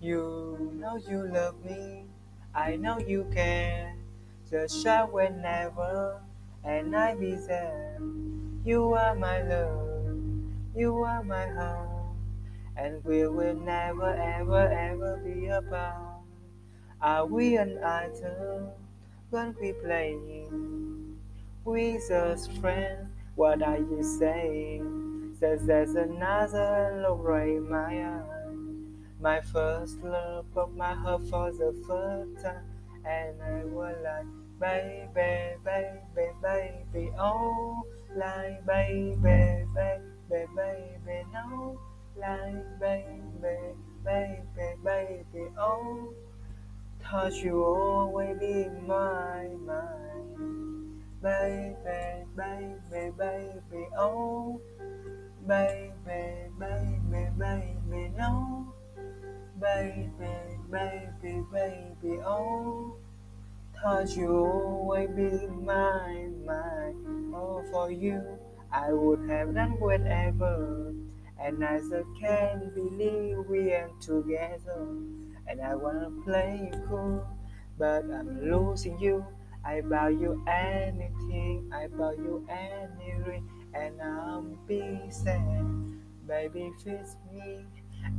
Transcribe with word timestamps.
You 0.00 0.70
know 0.74 0.96
you 0.98 1.26
love 1.26 1.64
me, 1.64 2.06
I 2.54 2.76
know 2.76 2.98
you 2.98 3.24
care. 3.32 3.96
Just 4.48 4.80
shout 4.82 5.12
whenever, 5.12 6.20
and 6.62 6.94
I 6.94 7.14
be 7.16 7.34
there. 7.34 7.98
You 8.64 8.92
are 8.94 9.14
my 9.16 9.42
love, 9.42 10.16
you 10.76 10.96
are 11.02 11.24
my 11.24 11.46
heart, 11.48 12.14
and 12.76 13.04
we 13.04 13.26
will 13.28 13.54
never, 13.56 14.14
ever, 14.14 14.68
ever 14.68 15.16
be 15.18 15.46
apart. 15.48 16.22
Are 17.00 17.26
we 17.26 17.56
an 17.56 17.78
item? 17.84 18.70
When 19.34 19.52
we 19.60 19.72
playing? 19.72 21.18
With 21.64 22.08
just 22.08 22.52
friends, 22.60 23.10
what 23.34 23.62
are 23.62 23.78
you 23.78 24.00
saying? 24.00 25.34
Says 25.40 25.66
there's 25.66 25.96
another 25.96 27.08
right 27.10 27.48
in 27.48 27.68
my 27.68 28.04
eye. 28.04 28.54
My 29.20 29.40
first 29.40 30.00
love 30.04 30.46
broke 30.54 30.76
my 30.76 30.94
heart 30.94 31.26
for 31.28 31.50
the 31.50 31.74
first 31.84 32.44
time, 32.44 32.62
and 33.04 33.42
I 33.42 33.64
was 33.64 33.96
like, 34.04 34.30
baby, 34.60 35.56
baby, 35.64 36.30
baby, 36.40 37.10
oh, 37.18 37.82
like 38.14 38.64
baby, 38.64 39.16
baby, 39.16 39.66
baby, 40.30 40.46
baby, 41.04 41.26
no, 41.32 41.80
like 42.16 42.78
baby, 42.78 43.74
baby, 44.04 44.42
baby, 44.84 45.48
oh. 45.58 46.14
Thought 47.10 47.34
you 47.34 47.62
always 47.62 48.38
baby, 53.18 53.88
oh, 53.96 54.60
baby, 55.46 55.92
baby, 56.58 57.28
baby, 57.38 58.12
no, 58.16 58.74
baby, 59.60 60.08
baby, 60.70 61.42
baby, 61.52 62.20
oh. 62.24 62.96
Thought 63.82 64.16
you 64.16 64.28
always 64.28 65.10
be 65.10 65.46
my 65.46 66.28
mind, 66.46 67.34
oh, 67.34 67.62
for 67.70 67.90
you 67.90 68.38
I 68.74 68.92
would 68.92 69.30
have 69.30 69.54
done 69.54 69.78
whatever, 69.78 70.92
and 71.38 71.64
I 71.64 71.78
just 71.78 72.08
can't 72.18 72.74
believe 72.74 73.38
we 73.48 73.72
are 73.72 73.88
together. 74.00 74.88
And 75.46 75.60
I 75.62 75.76
wanna 75.76 76.10
play 76.24 76.70
it 76.72 76.80
cool, 76.88 77.24
but 77.78 78.02
I'm 78.10 78.50
losing 78.50 78.98
you. 78.98 79.24
I 79.64 79.80
you 80.08 80.42
anything, 80.46 81.70
I 81.72 81.88
you 82.12 82.46
any 82.48 83.14
ring, 83.26 83.48
and 83.74 84.00
I'm 84.00 84.58
be. 84.66 86.00
Baby, 86.26 86.72
fix 86.82 87.16
me 87.32 87.66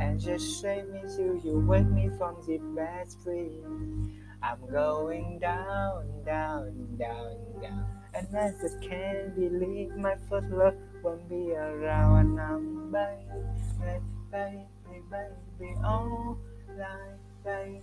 and 0.00 0.20
just 0.20 0.60
shake 0.60 0.90
me 0.90 1.00
till 1.16 1.36
you 1.36 1.64
wake 1.66 1.86
me 1.86 2.10
from 2.18 2.36
the 2.46 2.58
bad 2.76 3.08
dream. 3.22 4.20
I'm 4.42 4.58
going 4.70 5.38
down, 5.38 6.04
down, 6.24 6.96
down, 6.98 7.36
down, 7.62 7.86
and 8.12 8.36
I 8.36 8.50
just 8.60 8.80
can't 8.82 9.34
believe 9.34 9.96
my 9.96 10.16
first 10.28 10.48
love 10.50 10.74
won't 11.02 11.28
be 11.28 11.52
around. 11.52 12.30
And 12.30 12.40
I'm 12.40 12.92
baby, 12.92 14.00
baby, 14.30 14.66
baby, 15.10 15.74
oh 15.84 16.36
like 16.76 17.18
baby, 17.44 17.80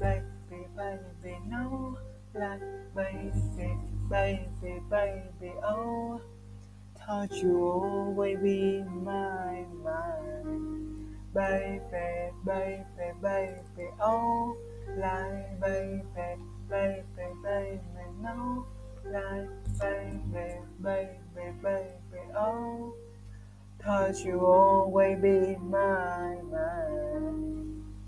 baby, 0.00 0.22
baby, 1.22 1.38
no, 1.46 1.96
like 2.44 2.60
baby, 2.94 3.78
baby, 4.10 4.80
baby, 4.90 5.52
oh, 5.64 6.20
thought 6.98 7.32
you 7.32 7.56
always 7.58 8.38
be 8.38 8.82
my 8.82 9.64
mind, 9.82 11.16
baby, 11.32 11.80
baby, 12.44 12.84
baby, 13.22 13.88
oh, 13.98 14.56
like 14.98 15.58
baby, 15.60 16.02
baby, 16.68 17.02
baby, 17.42 17.80
no, 18.20 18.66
like 19.06 19.48
baby, 19.80 20.60
baby, 20.82 21.50
baby, 21.62 22.22
oh. 22.36 22.94
Thought 23.82 24.24
you 24.24 24.40
always 24.40 25.20
be 25.20 25.56
my 25.56 26.36
mind. 26.50 27.63